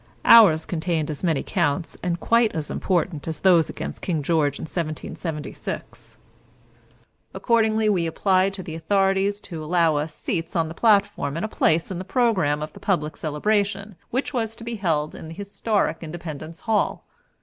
Ours 0.25 0.65
contained 0.65 1.11
as 1.11 1.23
many 1.23 1.43
counts, 1.43 1.95
and 2.01 2.19
quite 2.19 2.55
as 2.55 2.71
important, 2.71 3.27
as 3.27 3.41
those 3.41 3.69
against 3.69 4.01
King 4.01 4.23
George 4.23 4.57
in 4.57 4.63
1776. 4.63 6.17
Accordingly, 7.35 7.87
we 7.87 8.07
applied 8.07 8.51
to 8.55 8.63
the 8.63 8.73
authorities 8.73 9.39
to 9.41 9.63
allow 9.63 9.97
us 9.97 10.15
seats 10.15 10.55
on 10.55 10.69
the 10.69 10.73
platform 10.73 11.35
and 11.37 11.45
a 11.45 11.47
place 11.47 11.91
in 11.91 11.99
the 11.99 12.03
programme 12.03 12.63
of 12.63 12.73
the 12.73 12.79
public 12.79 13.15
celebration, 13.15 13.95
which 14.09 14.33
was 14.33 14.55
to 14.55 14.63
be 14.63 14.73
held 14.77 15.13
in 15.13 15.27
the 15.27 15.35
historic 15.35 15.97
old 15.97 16.03
Independence 16.03 16.61
Hall. 16.61 17.05